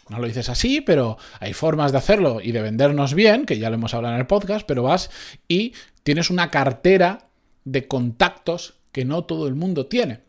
no 0.09 0.19
lo 0.19 0.27
dices 0.27 0.49
así, 0.49 0.81
pero 0.81 1.17
hay 1.39 1.53
formas 1.53 1.93
de 1.93 1.99
hacerlo 1.99 2.41
y 2.43 2.51
de 2.51 2.61
vendernos 2.61 3.15
bien, 3.15 3.47
que 3.47 3.59
ya 3.59 3.71
lo 3.71 3.77
hemos 3.77 3.95
hablado 3.95 4.15
en 4.15 4.21
el 4.21 4.27
podcast, 4.27 4.67
pero 4.67 4.83
vas 4.83 5.11
y 5.47 5.75
tienes 6.03 6.29
una 6.29 6.51
cartera 6.51 7.30
de 7.71 7.87
contactos 7.87 8.75
que 8.93 9.05
no 9.05 9.25
todo 9.25 9.47
el 9.47 9.55
mundo 9.55 9.87
tiene. 9.87 10.21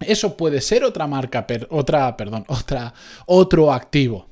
Eso 0.00 0.36
puede 0.36 0.60
ser 0.60 0.84
otra 0.84 1.06
marca, 1.06 1.46
otra, 1.70 2.16
perdón, 2.16 2.44
otra, 2.48 2.94
otro 3.26 3.72
activo. 3.72 4.28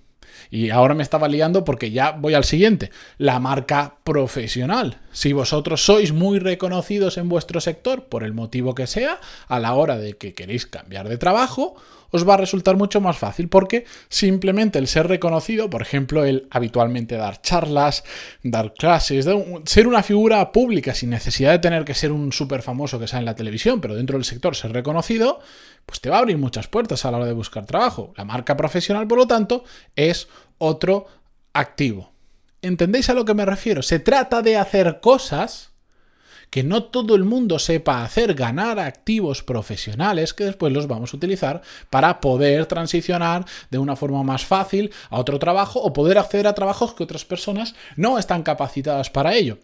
Y 0.48 0.70
ahora 0.70 0.94
me 0.94 1.02
estaba 1.02 1.28
liando 1.28 1.64
porque 1.64 1.90
ya 1.90 2.12
voy 2.12 2.34
al 2.34 2.44
siguiente, 2.44 2.90
la 3.18 3.40
marca 3.40 3.96
profesional. 4.04 5.00
Si 5.10 5.32
vosotros 5.32 5.84
sois 5.84 6.12
muy 6.12 6.38
reconocidos 6.38 7.18
en 7.18 7.28
vuestro 7.28 7.60
sector, 7.60 8.04
por 8.04 8.22
el 8.22 8.32
motivo 8.32 8.74
que 8.74 8.86
sea, 8.86 9.18
a 9.48 9.58
la 9.58 9.74
hora 9.74 9.96
de 9.96 10.16
que 10.16 10.34
queréis 10.34 10.66
cambiar 10.66 11.08
de 11.08 11.18
trabajo, 11.18 11.74
os 12.10 12.28
va 12.28 12.34
a 12.34 12.38
resultar 12.38 12.76
mucho 12.76 13.00
más 13.00 13.18
fácil 13.18 13.48
porque 13.48 13.84
simplemente 14.08 14.78
el 14.78 14.86
ser 14.86 15.08
reconocido, 15.08 15.70
por 15.70 15.82
ejemplo, 15.82 16.24
el 16.24 16.46
habitualmente 16.50 17.16
dar 17.16 17.40
charlas, 17.42 18.04
dar 18.42 18.74
clases, 18.74 19.26
ser 19.64 19.88
una 19.88 20.02
figura 20.02 20.52
pública 20.52 20.94
sin 20.94 21.10
necesidad 21.10 21.52
de 21.52 21.58
tener 21.58 21.84
que 21.84 21.94
ser 21.94 22.12
un 22.12 22.32
súper 22.32 22.62
famoso 22.62 22.98
que 22.98 23.06
sea 23.06 23.18
en 23.18 23.24
la 23.24 23.34
televisión, 23.34 23.80
pero 23.80 23.94
dentro 23.94 24.16
del 24.16 24.24
sector 24.24 24.56
ser 24.56 24.72
reconocido, 24.72 25.40
pues 25.84 26.00
te 26.00 26.10
va 26.10 26.16
a 26.16 26.18
abrir 26.20 26.38
muchas 26.38 26.68
puertas 26.68 27.04
a 27.04 27.10
la 27.10 27.18
hora 27.18 27.26
de 27.26 27.32
buscar 27.32 27.66
trabajo. 27.66 28.12
La 28.16 28.24
marca 28.24 28.56
profesional, 28.56 29.06
por 29.06 29.18
lo 29.18 29.26
tanto, 29.26 29.64
es 29.94 30.28
otro 30.58 31.06
activo. 31.52 32.12
¿Entendéis 32.62 33.08
a 33.10 33.14
lo 33.14 33.24
que 33.24 33.34
me 33.34 33.44
refiero? 33.44 33.82
Se 33.82 33.98
trata 33.98 34.42
de 34.42 34.56
hacer 34.56 35.00
cosas 35.00 35.75
que 36.50 36.62
no 36.62 36.84
todo 36.84 37.14
el 37.14 37.24
mundo 37.24 37.58
sepa 37.58 38.04
hacer, 38.04 38.34
ganar 38.34 38.78
activos 38.78 39.42
profesionales 39.42 40.34
que 40.34 40.44
después 40.44 40.72
los 40.72 40.86
vamos 40.86 41.12
a 41.12 41.16
utilizar 41.16 41.62
para 41.90 42.20
poder 42.20 42.66
transicionar 42.66 43.44
de 43.70 43.78
una 43.78 43.96
forma 43.96 44.22
más 44.22 44.44
fácil 44.44 44.92
a 45.10 45.18
otro 45.18 45.38
trabajo 45.38 45.80
o 45.80 45.92
poder 45.92 46.18
acceder 46.18 46.46
a 46.46 46.54
trabajos 46.54 46.94
que 46.94 47.04
otras 47.04 47.24
personas 47.24 47.74
no 47.96 48.18
están 48.18 48.42
capacitadas 48.42 49.10
para 49.10 49.34
ello. 49.34 49.58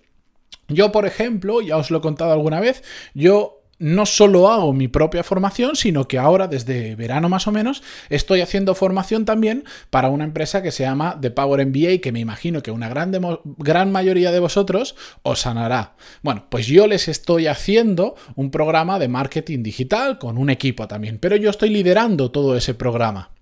Yo, 0.68 0.92
por 0.92 1.06
ejemplo, 1.06 1.60
ya 1.60 1.76
os 1.76 1.90
lo 1.90 1.98
he 1.98 2.02
contado 2.02 2.32
alguna 2.32 2.60
vez, 2.60 2.82
yo 3.14 3.61
no 3.82 4.06
solo 4.06 4.48
hago 4.48 4.72
mi 4.72 4.86
propia 4.86 5.24
formación, 5.24 5.74
sino 5.74 6.06
que 6.06 6.16
ahora, 6.16 6.46
desde 6.46 6.94
verano 6.94 7.28
más 7.28 7.48
o 7.48 7.52
menos, 7.52 7.82
estoy 8.08 8.40
haciendo 8.40 8.76
formación 8.76 9.24
también 9.24 9.64
para 9.90 10.08
una 10.08 10.24
empresa 10.24 10.62
que 10.62 10.70
se 10.70 10.84
llama 10.84 11.18
The 11.20 11.32
Power 11.32 11.66
MBA, 11.66 11.98
que 12.00 12.12
me 12.12 12.20
imagino 12.20 12.62
que 12.62 12.70
una 12.70 12.88
gran, 12.88 13.12
gran 13.58 13.90
mayoría 13.90 14.30
de 14.30 14.38
vosotros 14.38 14.94
os 15.22 15.40
sanará. 15.40 15.96
Bueno, 16.22 16.46
pues 16.48 16.66
yo 16.66 16.86
les 16.86 17.08
estoy 17.08 17.48
haciendo 17.48 18.14
un 18.36 18.52
programa 18.52 19.00
de 19.00 19.08
marketing 19.08 19.64
digital 19.64 20.18
con 20.18 20.38
un 20.38 20.48
equipo 20.48 20.86
también, 20.86 21.18
pero 21.18 21.34
yo 21.34 21.50
estoy 21.50 21.70
liderando 21.70 22.30
todo 22.30 22.56
ese 22.56 22.74
programa. 22.74 23.32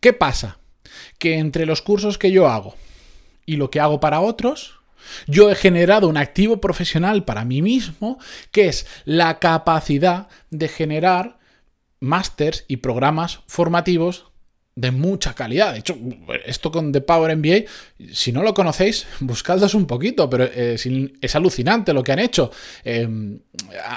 ¿Qué 0.00 0.12
pasa? 0.12 0.60
Que 1.18 1.38
entre 1.38 1.66
los 1.66 1.82
cursos 1.82 2.16
que 2.16 2.30
yo 2.30 2.48
hago 2.48 2.76
y 3.44 3.56
lo 3.56 3.70
que 3.70 3.80
hago 3.80 3.98
para 3.98 4.20
otros, 4.20 4.77
yo 5.26 5.50
he 5.50 5.54
generado 5.54 6.08
un 6.08 6.16
activo 6.16 6.60
profesional 6.60 7.24
para 7.24 7.44
mí 7.44 7.62
mismo, 7.62 8.18
que 8.52 8.68
es 8.68 8.86
la 9.04 9.38
capacidad 9.38 10.28
de 10.50 10.68
generar 10.68 11.38
másters 12.00 12.64
y 12.68 12.78
programas 12.78 13.40
formativos 13.46 14.26
de 14.78 14.92
mucha 14.92 15.34
calidad. 15.34 15.72
De 15.72 15.80
hecho, 15.80 15.98
esto 16.46 16.70
con 16.70 16.92
The 16.92 17.00
Power 17.00 17.36
MBA, 17.36 17.64
si 18.12 18.30
no 18.30 18.44
lo 18.44 18.54
conocéis, 18.54 19.08
buscadlos 19.18 19.74
un 19.74 19.86
poquito, 19.86 20.30
pero 20.30 20.44
eh, 20.44 20.76
es 21.20 21.34
alucinante 21.34 21.92
lo 21.92 22.04
que 22.04 22.12
han 22.12 22.20
hecho. 22.20 22.52
Em, 22.84 23.40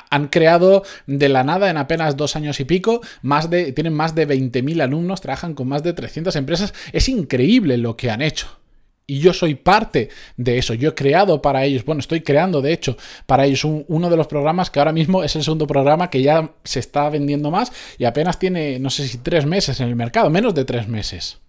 han 0.10 0.28
creado 0.30 0.84
de 1.06 1.30
la 1.30 1.44
nada 1.44 1.70
en 1.70 1.78
apenas 1.78 2.18
dos 2.18 2.36
años 2.36 2.60
y 2.60 2.66
pico, 2.66 3.02
más 3.22 3.52
de, 3.52 3.74
tienen 3.74 3.94
más 3.94 4.16
de 4.16 4.28
20.000 4.28 4.82
alumnos, 4.82 5.22
trabajan 5.22 5.54
con 5.54 5.68
más 5.68 5.84
de 5.84 5.94
300 5.94 6.36
empresas. 6.36 6.74
Es 6.94 7.08
increíble 7.10 7.78
lo 7.78 7.96
que 7.96 8.10
han 8.10 8.24
hecho 8.24 8.61
y 9.08 9.20
yo 9.20 9.34
soy 9.34 9.56
parte 9.56 10.10
de 10.38 10.58
eso. 10.58 10.74
Yo 10.74 10.90
he 10.90 10.96
creado 10.96 11.42
para 11.42 11.66
ellos, 11.66 11.84
bueno, 11.84 12.00
estoy 12.00 12.22
creando 12.22 12.62
de 12.62 12.72
hecho 12.72 12.98
para 13.26 13.46
ellos 13.46 13.66
uno 13.66 14.10
de 14.10 14.18
los 14.18 14.28
programas 14.28 14.70
que 14.70 14.80
ahora 14.80 14.94
mismo 14.94 15.24
es 15.24 15.36
el 15.36 15.44
segundo 15.44 15.68
programa 15.68 16.10
que 16.10 16.22
ya 16.22 16.52
se 16.64 16.80
está 16.80 17.10
vendiendo 17.10 17.52
más 17.52 17.72
y 17.98 18.06
apenas 18.06 18.40
tiene, 18.40 18.80
no 18.80 18.90
sé 18.90 19.08
si 19.08 19.18
tres 19.18 19.46
meses 19.46 19.80
en 19.80 19.90
el 19.90 19.96
mercado, 19.96 20.30
menos 20.30 20.56
de 20.56 20.66
tres 20.66 20.88
meses. 20.88 21.40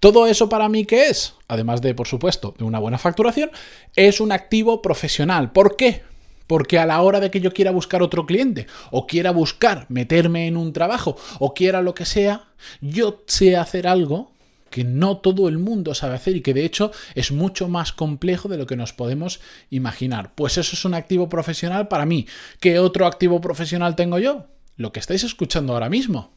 Todo 0.00 0.26
eso 0.26 0.48
para 0.48 0.68
mí, 0.68 0.84
¿qué 0.84 1.06
es? 1.06 1.34
Además 1.46 1.80
de, 1.80 1.94
por 1.94 2.08
supuesto, 2.08 2.52
de 2.58 2.64
una 2.64 2.80
buena 2.80 2.98
facturación, 2.98 3.52
es 3.94 4.20
un 4.20 4.32
activo 4.32 4.82
profesional. 4.82 5.52
¿Por 5.52 5.76
qué? 5.76 6.02
Porque 6.48 6.80
a 6.80 6.86
la 6.86 7.00
hora 7.02 7.20
de 7.20 7.30
que 7.30 7.40
yo 7.40 7.52
quiera 7.52 7.70
buscar 7.70 8.02
otro 8.02 8.26
cliente, 8.26 8.66
o 8.90 9.06
quiera 9.06 9.30
buscar 9.30 9.86
meterme 9.88 10.48
en 10.48 10.56
un 10.56 10.72
trabajo, 10.72 11.16
o 11.38 11.54
quiera 11.54 11.82
lo 11.82 11.94
que 11.94 12.04
sea, 12.04 12.48
yo 12.80 13.22
sé 13.28 13.56
hacer 13.56 13.86
algo 13.86 14.32
que 14.72 14.82
no 14.82 15.18
todo 15.18 15.48
el 15.48 15.58
mundo 15.58 15.94
sabe 15.94 16.16
hacer 16.16 16.34
y 16.34 16.40
que 16.40 16.54
de 16.54 16.64
hecho 16.64 16.90
es 17.14 17.30
mucho 17.30 17.68
más 17.68 17.92
complejo 17.92 18.48
de 18.48 18.56
lo 18.56 18.66
que 18.66 18.74
nos 18.74 18.92
podemos 18.92 19.38
imaginar. 19.70 20.34
Pues 20.34 20.58
eso 20.58 20.74
es 20.74 20.84
un 20.84 20.94
activo 20.94 21.28
profesional 21.28 21.86
para 21.86 22.06
mí. 22.06 22.26
¿Qué 22.58 22.80
otro 22.80 23.06
activo 23.06 23.40
profesional 23.40 23.94
tengo 23.94 24.18
yo? 24.18 24.48
Lo 24.76 24.90
que 24.90 24.98
estáis 24.98 25.22
escuchando 25.22 25.74
ahora 25.74 25.88
mismo. 25.88 26.32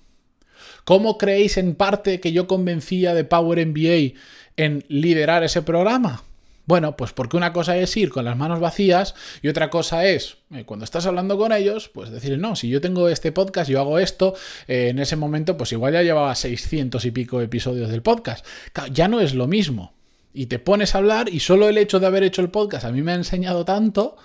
¿Cómo 0.84 1.18
creéis 1.18 1.58
en 1.58 1.74
parte 1.74 2.20
que 2.20 2.32
yo 2.32 2.46
convencía 2.46 3.16
de 3.16 3.24
Power 3.24 3.66
MBA 3.66 4.20
en 4.56 4.86
liderar 4.88 5.44
ese 5.44 5.64
programa? 5.64 6.24
Bueno, 6.66 6.96
pues 6.96 7.14
porque 7.14 7.38
una 7.38 7.54
cosa 7.54 7.78
es 7.78 7.96
ir 7.96 8.10
con 8.10 8.26
las 8.26 8.38
manos 8.38 8.60
vacías 8.60 9.14
y 9.42 9.50
otra 9.50 9.70
cosa 9.70 10.06
es, 10.06 10.38
eh, 10.52 10.64
cuando 10.66 10.84
estás 10.84 11.06
hablando 11.06 11.38
con 11.38 11.52
ellos, 11.52 11.90
pues 11.90 12.10
decir, 12.10 12.40
no, 12.40 12.56
si 12.56 12.70
yo 12.70 12.82
tengo 12.82 13.08
este 13.10 13.32
podcast, 13.32 13.70
yo 13.70 13.80
hago 13.80 14.00
esto, 14.00 14.34
eh, 14.68 14.90
en 14.90 15.00
ese 15.00 15.16
momento 15.16 15.58
pues 15.58 15.72
igual 15.72 15.94
ya 15.94 16.02
llevaba 16.02 16.34
600 16.34 17.06
y 17.06 17.12
pico 17.12 17.42
episodios 17.42 17.90
del 17.90 18.02
podcast. 18.02 18.46
ya 18.92 19.08
no 19.08 19.22
es 19.22 19.36
lo 19.36 19.48
mismo. 19.48 19.94
Y 20.34 20.48
te 20.48 20.60
pones 20.60 20.96
a 20.96 20.98
hablar 20.98 21.30
y 21.30 21.40
solo 21.40 21.70
el 21.70 21.78
hecho 21.78 22.00
de 22.00 22.08
haber 22.08 22.24
hecho 22.24 22.42
el 22.42 22.50
podcast 22.50 22.86
a 22.86 22.92
mí 22.92 23.02
me 23.02 23.14
ha 23.14 23.16
enseñado 23.16 23.64
tanto 23.64 24.18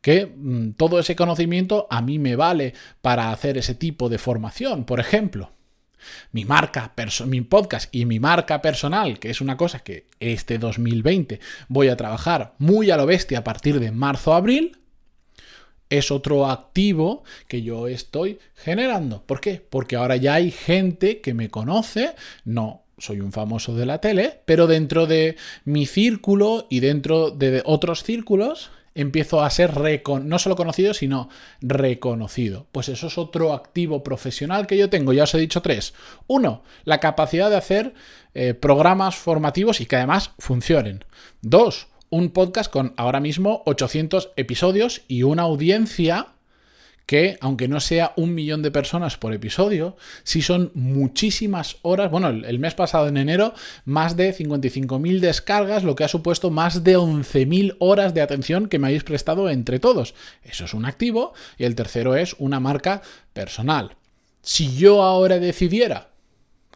que 0.00 0.26
mm, 0.26 0.72
todo 0.72 1.00
ese 1.00 1.16
conocimiento 1.16 1.88
a 1.90 2.00
mí 2.02 2.18
me 2.18 2.36
vale 2.36 2.74
para 3.02 3.32
hacer 3.32 3.58
ese 3.58 3.74
tipo 3.74 4.08
de 4.08 4.18
formación, 4.18 4.84
por 4.84 5.00
ejemplo 5.00 5.57
mi 6.32 6.44
marca, 6.44 6.92
mi 7.26 7.40
podcast 7.40 7.94
y 7.94 8.04
mi 8.04 8.20
marca 8.20 8.62
personal, 8.62 9.18
que 9.18 9.30
es 9.30 9.40
una 9.40 9.56
cosa 9.56 9.80
que 9.80 10.06
este 10.20 10.58
2020 10.58 11.40
voy 11.68 11.88
a 11.88 11.96
trabajar 11.96 12.54
muy 12.58 12.90
a 12.90 12.96
lo 12.96 13.06
bestia 13.06 13.38
a 13.38 13.44
partir 13.44 13.80
de 13.80 13.90
marzo-abril, 13.90 14.78
es 15.90 16.10
otro 16.10 16.46
activo 16.46 17.24
que 17.46 17.62
yo 17.62 17.88
estoy 17.88 18.38
generando. 18.54 19.22
¿Por 19.22 19.40
qué? 19.40 19.62
Porque 19.68 19.96
ahora 19.96 20.16
ya 20.16 20.34
hay 20.34 20.50
gente 20.50 21.20
que 21.20 21.34
me 21.34 21.48
conoce, 21.48 22.14
no 22.44 22.82
soy 22.98 23.20
un 23.20 23.32
famoso 23.32 23.74
de 23.74 23.86
la 23.86 24.00
tele, 24.00 24.40
pero 24.44 24.66
dentro 24.66 25.06
de 25.06 25.36
mi 25.64 25.86
círculo 25.86 26.66
y 26.68 26.80
dentro 26.80 27.30
de 27.30 27.62
otros 27.64 28.02
círculos 28.02 28.70
empiezo 28.98 29.42
a 29.42 29.50
ser 29.50 29.72
no 30.24 30.38
solo 30.38 30.56
conocido, 30.56 30.92
sino 30.92 31.28
reconocido. 31.60 32.66
Pues 32.72 32.88
eso 32.88 33.06
es 33.06 33.16
otro 33.16 33.52
activo 33.52 34.02
profesional 34.02 34.66
que 34.66 34.76
yo 34.76 34.90
tengo. 34.90 35.12
Ya 35.12 35.22
os 35.22 35.34
he 35.34 35.38
dicho 35.38 35.62
tres. 35.62 35.94
Uno, 36.26 36.62
la 36.84 36.98
capacidad 36.98 37.48
de 37.48 37.56
hacer 37.56 37.94
eh, 38.34 38.54
programas 38.54 39.14
formativos 39.14 39.80
y 39.80 39.86
que 39.86 39.96
además 39.96 40.32
funcionen. 40.38 41.04
Dos, 41.42 41.86
un 42.10 42.30
podcast 42.30 42.72
con 42.72 42.94
ahora 42.96 43.20
mismo 43.20 43.62
800 43.66 44.32
episodios 44.36 45.02
y 45.06 45.22
una 45.22 45.42
audiencia 45.42 46.28
que, 47.08 47.38
aunque 47.40 47.68
no 47.68 47.80
sea 47.80 48.12
un 48.16 48.34
millón 48.34 48.60
de 48.60 48.70
personas 48.70 49.16
por 49.16 49.32
episodio, 49.32 49.96
sí 50.24 50.42
son 50.42 50.70
muchísimas 50.74 51.78
horas. 51.80 52.10
Bueno, 52.10 52.28
el, 52.28 52.58
mes 52.58 52.74
pasado, 52.74 53.08
en 53.08 53.16
enero, 53.16 53.54
más 53.86 54.14
de 54.14 54.36
55.000 54.36 55.20
descargas, 55.20 55.84
lo 55.84 55.96
que 55.96 56.04
ha 56.04 56.08
supuesto 56.08 56.50
más 56.50 56.84
de 56.84 56.98
11.000 56.98 57.76
horas 57.78 58.12
de 58.12 58.20
atención 58.20 58.68
que 58.68 58.78
me 58.78 58.88
habéis 58.88 59.04
prestado 59.04 59.48
entre 59.48 59.78
todos. 59.78 60.14
Eso 60.42 60.66
es 60.66 60.74
un 60.74 60.84
activo. 60.84 61.32
Y 61.56 61.64
el 61.64 61.74
tercero 61.74 62.14
es 62.14 62.36
una 62.38 62.60
marca 62.60 63.00
personal. 63.32 63.96
Si 64.42 64.76
yo 64.76 65.02
ahora 65.02 65.38
decidiera 65.38 66.10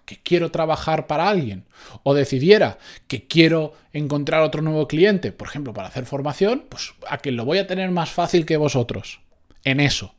que 0.07 0.17
quiero 0.23 0.51
trabajar 0.51 1.07
para 1.07 1.29
alguien 1.29 1.67
o 2.05 2.15
decidiera 2.15 2.79
que 3.07 3.27
quiero 3.27 3.75
encontrar 3.93 4.41
otro 4.41 4.63
nuevo 4.63 4.89
cliente, 4.89 5.31
por 5.31 5.49
ejemplo, 5.49 5.75
para 5.75 5.89
hacer 5.89 6.07
formación, 6.07 6.65
pues 6.71 6.95
a 7.07 7.19
que 7.19 7.33
lo 7.33 7.45
voy 7.45 7.59
a 7.59 7.67
tener 7.67 7.91
más 7.91 8.11
fácil 8.11 8.47
que 8.47 8.57
vosotros 8.57 9.21
en 9.63 9.79
eso. 9.79 10.15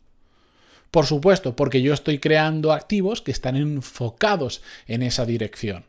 Por 0.93 1.07
supuesto, 1.07 1.55
porque 1.55 1.81
yo 1.81 1.91
estoy 1.91 2.19
creando 2.19 2.71
activos 2.71 3.23
que 3.23 3.31
están 3.31 3.55
enfocados 3.55 4.61
en 4.85 5.01
esa 5.01 5.25
dirección. 5.25 5.85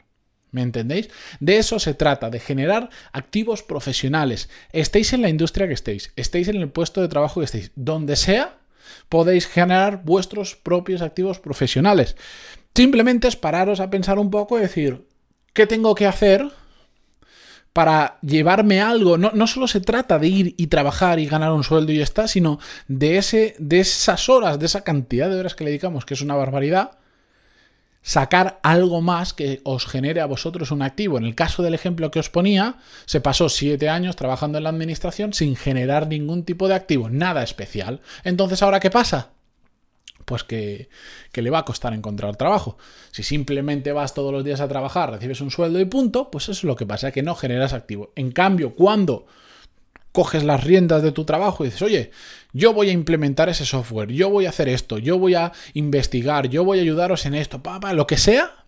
¿Me 0.51 0.63
entendéis? 0.63 1.11
De 1.41 1.59
eso 1.59 1.79
se 1.79 1.93
trata, 1.93 2.31
de 2.31 2.41
generar 2.41 2.89
activos 3.13 3.63
profesionales. 3.63 4.49
Estéis 4.73 5.13
en 5.13 5.21
la 5.21 5.29
industria 5.29 5.69
que 5.69 5.75
estéis, 5.75 6.11
estéis 6.17 6.49
en 6.49 6.57
el 6.57 6.71
puesto 6.71 7.03
de 7.03 7.09
trabajo 7.09 7.41
que 7.41 7.45
estéis, 7.45 7.71
donde 7.75 8.17
sea, 8.17 8.57
podéis 9.11 9.47
generar 9.47 10.05
vuestros 10.05 10.57
propios 10.57 11.03
activos 11.03 11.39
profesionales. 11.39 12.17
Simplemente 12.75 13.29
es 13.29 13.37
pararos 13.37 13.81
a 13.81 13.91
pensar 13.91 14.19
un 14.19 14.31
poco 14.31 14.57
y 14.57 14.63
decir, 14.63 15.07
¿qué 15.53 15.67
tengo 15.67 15.95
que 15.95 16.07
hacer 16.07 16.51
para 17.75 18.19
llevarme 18.23 18.81
algo. 18.81 19.19
No, 19.19 19.33
no, 19.35 19.47
solo 19.47 19.67
se 19.67 19.81
trata 19.81 20.19
de 20.19 20.29
ir 20.29 20.55
y 20.57 20.69
trabajar 20.69 21.19
y 21.19 21.27
ganar 21.27 21.53
un 21.53 21.65
sueldo 21.65 21.93
y 21.93 21.99
ya 21.99 22.05
está, 22.05 22.29
sino 22.29 22.61
de, 22.89 23.19
ese, 23.19 23.57
de 23.59 23.81
esas 23.81 24.31
horas, 24.31 24.59
de 24.59 24.67
esa 24.67 24.83
cantidad 24.83 25.29
de 25.29 25.39
horas 25.39 25.55
que 25.55 25.65
le 25.65 25.71
dedicamos, 25.71 26.07
que 26.07 26.15
es 26.15 26.23
una 26.23 26.37
barbaridad, 26.37 26.93
sacar 28.01 28.61
algo 28.63 29.01
más 29.01 29.33
que 29.33 29.61
os 29.65 29.87
genere 29.87 30.21
a 30.21 30.27
vosotros 30.27 30.71
un 30.71 30.83
activo. 30.83 31.19
En 31.19 31.25
el 31.25 31.35
caso 31.35 31.65
del 31.65 31.75
ejemplo 31.75 32.13
que 32.13 32.21
os 32.21 32.31
ponía, 32.31 32.77
se 33.07 33.21
pasó 33.21 33.49
siete 33.49 33.89
años 33.89 34.15
trabajando 34.15 34.59
en 34.59 34.65
la 34.65 34.71
administración 34.71 35.33
sin 35.33 35.57
generar 35.57 36.07
ningún 36.07 36.45
tipo 36.45 36.69
de 36.69 36.75
activo, 36.77 37.11
nada 37.11 37.43
especial. 37.43 38.01
Entonces, 38.23 38.63
¿ahora 38.63 38.79
qué 38.79 38.91
pasa? 38.91 39.34
Pues 40.25 40.45
que, 40.45 40.89
le 41.35 41.51
va 41.51 41.59
a 41.59 41.65
costar 41.65 41.93
encontrar 41.93 42.37
trabajo. 42.37 42.77
Si 43.11 43.23
simplemente 43.23 43.93
vas 43.93 44.15
todos 44.15 44.33
los 44.33 44.45
días 44.45 44.61
a 44.61 44.69
trabajar, 44.69 45.11
recibes 45.11 45.41
un 45.41 45.51
sueldo 45.51 45.81
y 45.81 45.85
punto, 45.85 46.31
pues 46.31 46.45
eso 46.45 46.53
es 46.53 46.65
lo 46.65 46.77
que 46.77 46.87
pasa, 46.87 47.11
que 47.11 47.23
no 47.23 47.35
generas 47.35 47.73
activo. 47.73 48.13
En 48.17 48.33
cambio, 48.33 48.73
cuando 48.73 49.27
coges 50.13 50.45
las 50.45 50.63
riendas 50.63 51.03
de 51.03 51.13
tu 51.13 51.25
trabajo 51.25 51.65
y 51.65 51.69
dices, 51.69 51.83
oye, 51.83 52.11
yo 52.53 52.73
voy 52.73 52.89
a 52.89 52.93
implementar 52.93 53.49
ese 53.49 53.67
software, 53.67 54.13
yo 54.13 54.31
voy 54.31 54.47
a 54.47 54.51
hacer 54.51 54.69
esto, 54.69 54.99
yo 54.99 55.19
voy 55.19 55.35
a 55.35 55.53
investigar, 55.73 56.49
yo 56.49 56.65
voy 56.65 56.79
a 56.79 56.83
ayudaros 56.83 57.27
en 57.27 57.35
esto, 57.35 57.63
papá, 57.63 57.93
lo 57.95 58.07
que 58.07 58.17
sea, 58.17 58.64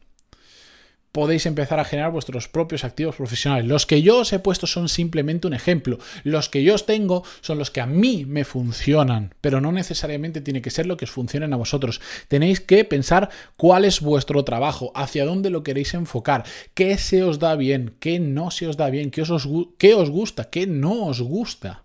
podéis 1.16 1.46
empezar 1.46 1.80
a 1.80 1.86
generar 1.86 2.12
vuestros 2.12 2.46
propios 2.46 2.84
activos 2.84 3.16
profesionales. 3.16 3.64
Los 3.64 3.86
que 3.86 4.02
yo 4.02 4.18
os 4.18 4.34
he 4.34 4.38
puesto 4.38 4.66
son 4.66 4.90
simplemente 4.90 5.46
un 5.46 5.54
ejemplo. 5.54 5.98
Los 6.24 6.50
que 6.50 6.62
yo 6.62 6.74
os 6.74 6.84
tengo 6.84 7.24
son 7.40 7.56
los 7.56 7.70
que 7.70 7.80
a 7.80 7.86
mí 7.86 8.26
me 8.26 8.44
funcionan, 8.44 9.34
pero 9.40 9.62
no 9.62 9.72
necesariamente 9.72 10.42
tiene 10.42 10.60
que 10.60 10.68
ser 10.68 10.84
lo 10.84 10.98
que 10.98 11.06
os 11.06 11.10
funcionen 11.10 11.54
a 11.54 11.56
vosotros. 11.56 12.02
Tenéis 12.28 12.60
que 12.60 12.84
pensar 12.84 13.30
cuál 13.56 13.86
es 13.86 14.02
vuestro 14.02 14.44
trabajo, 14.44 14.92
hacia 14.94 15.24
dónde 15.24 15.48
lo 15.48 15.62
queréis 15.62 15.94
enfocar, 15.94 16.44
qué 16.74 16.98
se 16.98 17.22
os 17.22 17.38
da 17.38 17.56
bien, 17.56 17.96
qué 17.98 18.20
no 18.20 18.50
se 18.50 18.66
os 18.66 18.76
da 18.76 18.90
bien, 18.90 19.10
qué 19.10 19.22
os, 19.22 19.48
qué 19.78 19.94
os 19.94 20.10
gusta, 20.10 20.50
qué 20.50 20.66
no 20.66 21.06
os 21.06 21.22
gusta. 21.22 21.84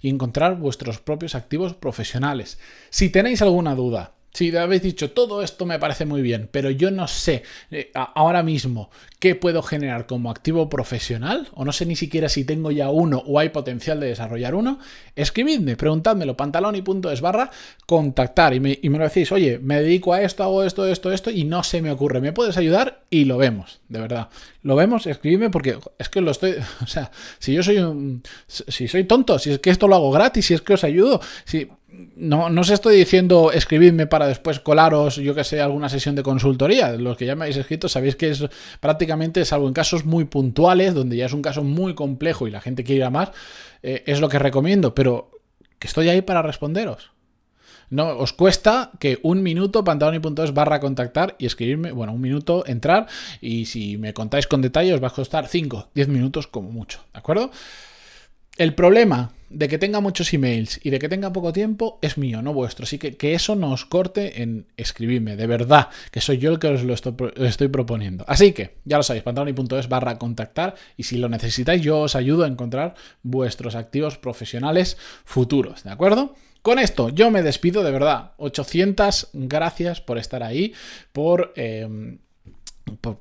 Y 0.00 0.10
encontrar 0.10 0.60
vuestros 0.60 1.00
propios 1.00 1.34
activos 1.34 1.74
profesionales. 1.74 2.60
Si 2.90 3.10
tenéis 3.10 3.42
alguna 3.42 3.74
duda, 3.74 4.13
Si 4.34 4.54
habéis 4.56 4.82
dicho, 4.82 5.12
todo 5.12 5.44
esto 5.44 5.64
me 5.64 5.78
parece 5.78 6.06
muy 6.06 6.20
bien, 6.20 6.48
pero 6.50 6.68
yo 6.68 6.90
no 6.90 7.06
sé 7.06 7.44
eh, 7.70 7.92
ahora 7.94 8.42
mismo 8.42 8.90
qué 9.20 9.36
puedo 9.36 9.62
generar 9.62 10.06
como 10.06 10.28
activo 10.28 10.68
profesional, 10.68 11.46
o 11.54 11.64
no 11.64 11.70
sé 11.70 11.86
ni 11.86 11.94
siquiera 11.94 12.28
si 12.28 12.44
tengo 12.44 12.72
ya 12.72 12.90
uno 12.90 13.22
o 13.26 13.38
hay 13.38 13.50
potencial 13.50 14.00
de 14.00 14.08
desarrollar 14.08 14.56
uno, 14.56 14.80
escribidme, 15.14 15.76
preguntádmelo, 15.76 16.36
pantaloni.es 16.36 17.20
barra 17.20 17.52
contactar 17.86 18.54
y 18.54 18.60
me, 18.60 18.76
y 18.82 18.88
me 18.88 18.98
lo 18.98 19.04
decís, 19.04 19.30
oye, 19.30 19.60
me 19.60 19.80
dedico 19.80 20.12
a 20.12 20.22
esto, 20.22 20.42
hago 20.42 20.64
esto, 20.64 20.84
esto, 20.88 21.12
esto, 21.12 21.30
y 21.30 21.44
no 21.44 21.62
se 21.62 21.80
me 21.80 21.92
ocurre, 21.92 22.20
¿me 22.20 22.32
puedes 22.32 22.56
ayudar? 22.56 23.03
Y 23.14 23.26
lo 23.26 23.38
vemos, 23.38 23.80
de 23.88 24.00
verdad. 24.00 24.28
Lo 24.62 24.74
vemos, 24.74 25.06
escribidme 25.06 25.48
porque 25.48 25.78
es 26.00 26.08
que 26.08 26.20
lo 26.20 26.32
estoy, 26.32 26.56
o 26.82 26.86
sea, 26.88 27.12
si 27.38 27.54
yo 27.54 27.62
soy 27.62 27.78
un, 27.78 28.24
si 28.48 28.88
soy 28.88 29.04
tonto, 29.04 29.38
si 29.38 29.52
es 29.52 29.60
que 29.60 29.70
esto 29.70 29.86
lo 29.86 29.94
hago 29.94 30.10
gratis, 30.10 30.46
si 30.46 30.54
es 30.54 30.62
que 30.62 30.74
os 30.74 30.82
ayudo, 30.82 31.20
si 31.44 31.68
no, 32.16 32.50
no 32.50 32.60
os 32.62 32.70
estoy 32.70 32.96
diciendo 32.96 33.52
escribidme 33.52 34.08
para 34.08 34.26
después 34.26 34.58
colaros, 34.58 35.14
yo 35.14 35.32
que 35.32 35.44
sé, 35.44 35.60
alguna 35.60 35.88
sesión 35.88 36.16
de 36.16 36.24
consultoría. 36.24 36.90
Los 36.94 37.16
que 37.16 37.24
ya 37.24 37.36
me 37.36 37.44
habéis 37.44 37.58
escrito 37.58 37.88
sabéis 37.88 38.16
que 38.16 38.30
es 38.30 38.44
prácticamente, 38.80 39.44
salvo 39.44 39.68
en 39.68 39.74
casos 39.74 40.04
muy 40.04 40.24
puntuales, 40.24 40.92
donde 40.92 41.16
ya 41.16 41.26
es 41.26 41.32
un 41.32 41.42
caso 41.42 41.62
muy 41.62 41.94
complejo 41.94 42.48
y 42.48 42.50
la 42.50 42.60
gente 42.60 42.82
quiere 42.82 42.98
ir 42.98 43.04
a 43.04 43.10
más, 43.10 43.30
eh, 43.84 44.02
es 44.06 44.20
lo 44.20 44.28
que 44.28 44.40
recomiendo, 44.40 44.92
pero 44.92 45.30
que 45.78 45.86
estoy 45.86 46.08
ahí 46.08 46.22
para 46.22 46.42
responderos. 46.42 47.12
No, 47.94 48.18
os 48.18 48.32
cuesta 48.32 48.90
que 48.98 49.20
un 49.22 49.44
minuto 49.44 49.84
pantaloni.es 49.84 50.52
barra 50.52 50.80
contactar 50.80 51.36
y 51.38 51.46
escribirme, 51.46 51.92
bueno, 51.92 52.12
un 52.12 52.20
minuto 52.20 52.64
entrar 52.66 53.06
y 53.40 53.66
si 53.66 53.98
me 53.98 54.12
contáis 54.12 54.48
con 54.48 54.62
detalle 54.62 54.92
os 54.92 55.00
va 55.00 55.08
a 55.08 55.14
costar 55.14 55.46
5, 55.46 55.90
10 55.94 56.08
minutos 56.08 56.48
como 56.48 56.72
mucho, 56.72 57.04
¿de 57.12 57.20
acuerdo? 57.20 57.52
El 58.56 58.74
problema 58.74 59.30
de 59.48 59.68
que 59.68 59.78
tenga 59.78 60.00
muchos 60.00 60.34
emails 60.34 60.80
y 60.82 60.90
de 60.90 60.98
que 60.98 61.08
tenga 61.08 61.32
poco 61.32 61.52
tiempo 61.52 62.00
es 62.02 62.18
mío, 62.18 62.42
no 62.42 62.52
vuestro. 62.52 62.82
Así 62.82 62.98
que 62.98 63.16
que 63.16 63.34
eso 63.34 63.54
no 63.54 63.70
os 63.70 63.84
corte 63.84 64.42
en 64.42 64.66
escribirme, 64.76 65.36
de 65.36 65.46
verdad, 65.46 65.88
que 66.10 66.20
soy 66.20 66.38
yo 66.38 66.50
el 66.50 66.58
que 66.58 66.66
os 66.66 66.82
lo 66.82 66.94
estoy, 66.94 67.68
proponiendo. 67.68 68.24
Así 68.26 68.50
que, 68.50 68.74
ya 68.84 68.96
lo 68.96 69.04
sabéis, 69.04 69.22
pantaloni.es 69.22 69.88
barra 69.88 70.18
contactar 70.18 70.74
y 70.96 71.04
si 71.04 71.16
lo 71.16 71.28
necesitáis 71.28 71.80
yo 71.80 72.00
os 72.00 72.16
ayudo 72.16 72.42
a 72.42 72.48
encontrar 72.48 72.94
vuestros 73.22 73.76
activos 73.76 74.18
profesionales 74.18 74.96
futuros, 75.24 75.84
¿de 75.84 75.90
acuerdo? 75.90 76.34
Con 76.64 76.78
esto 76.78 77.10
yo 77.10 77.30
me 77.30 77.42
despido 77.42 77.82
de 77.82 77.90
verdad. 77.90 78.30
800 78.38 79.28
gracias 79.34 80.00
por 80.00 80.16
estar 80.16 80.42
ahí, 80.42 80.72
por... 81.12 81.52
Eh, 81.56 82.16
por, 83.02 83.18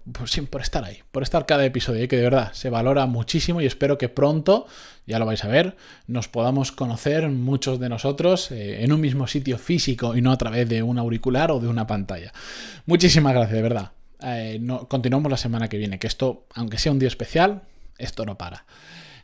estar 0.62 0.86
ahí, 0.86 1.00
por 1.12 1.24
estar 1.24 1.46
cada 1.46 1.66
episodio, 1.66 2.04
y 2.04 2.08
que 2.08 2.16
de 2.16 2.24
verdad 2.24 2.54
se 2.54 2.70
valora 2.70 3.06
muchísimo 3.06 3.60
y 3.60 3.66
espero 3.66 3.98
que 3.98 4.08
pronto, 4.08 4.66
ya 5.06 5.20
lo 5.20 5.26
vais 5.26 5.44
a 5.44 5.50
ver, 5.50 5.76
nos 6.08 6.30
podamos 6.30 6.72
conocer 6.72 7.28
muchos 7.30 7.80
de 7.80 7.90
nosotros 7.90 8.50
eh, 8.52 8.84
en 8.84 8.94
un 8.94 9.02
mismo 9.02 9.28
sitio 9.28 9.58
físico 9.58 10.16
y 10.16 10.22
no 10.22 10.32
a 10.32 10.38
través 10.38 10.70
de 10.70 10.82
un 10.82 10.98
auricular 10.98 11.52
o 11.52 11.60
de 11.60 11.68
una 11.68 11.86
pantalla. 11.86 12.32
Muchísimas 12.86 13.34
gracias, 13.34 13.56
de 13.56 13.62
verdad. 13.62 13.92
Eh, 14.22 14.62
continuamos 14.88 15.30
la 15.30 15.38
semana 15.38 15.68
que 15.68 15.78
viene, 15.78 16.00
que 16.00 16.08
esto, 16.08 16.46
aunque 16.56 16.78
sea 16.78 16.94
un 16.94 17.00
día 17.00 17.10
especial, 17.10 17.64
esto 17.98 18.26
no 18.26 18.38
para. 18.38 18.66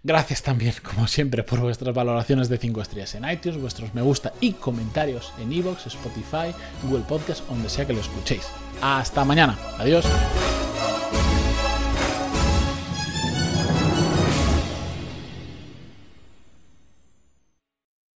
Gracias 0.01 0.41
también, 0.41 0.73
como 0.83 1.07
siempre, 1.07 1.43
por 1.43 1.59
vuestras 1.59 1.93
valoraciones 1.93 2.47
de 2.47 2.57
5 2.57 2.81
estrellas 2.81 3.15
en 3.15 3.29
iTunes, 3.29 3.59
vuestros 3.59 3.93
me 3.93 4.01
gusta 4.01 4.31
y 4.39 4.53
comentarios 4.53 5.33
en 5.39 5.51
iVoox, 5.51 5.87
Spotify, 5.87 6.55
Google 6.83 7.03
Podcast, 7.07 7.45
donde 7.49 7.69
sea 7.69 7.85
que 7.85 7.93
lo 7.93 7.99
escuchéis. 7.99 8.47
Hasta 8.81 9.25
mañana. 9.25 9.57
Adiós. 9.77 10.05